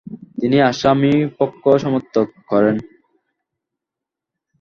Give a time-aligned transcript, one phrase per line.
[0.39, 2.75] তিনি আসামি পক্ষ সমর্থন করেন।